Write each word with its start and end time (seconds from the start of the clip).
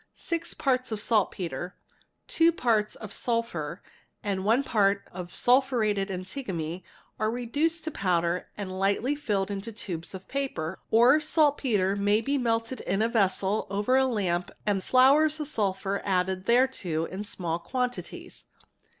6 0.15 0.55
parts 0.55 0.91
of 0.91 0.99
saltpetre, 0.99 1.75
2 2.25 2.51
parts 2.51 2.95
of 2.95 3.11
Iphur, 3.11 3.81
and 4.23 4.43
1 4.43 4.63
part 4.63 5.07
of 5.11 5.35
sulphurated 5.35 6.09
antimony 6.09 6.83
are 7.19 7.29
reduced 7.29 7.83
to 7.83 7.91
powder 7.91 8.47
and 8.57 8.71
ghtly 8.71 9.15
filled 9.15 9.51
into 9.51 9.71
tubes 9.71 10.15
of 10.15 10.27
paper; 10.27 10.79
or 10.89 11.19
saltpetre 11.19 11.95
may 11.95 12.19
be 12.19 12.39
melted 12.39 12.79
in 12.81 13.03
a 13.03 13.07
vessel 13.07 13.67
er 13.71 13.95
a 13.95 14.07
lamp 14.07 14.49
and 14.65 14.83
flours 14.83 15.39
of 15.39 15.45
sulphur 15.45 16.01
added 16.03 16.47
thereto 16.47 17.05
in 17.05 17.23
small 17.23 17.59
quantities. 17.59 18.45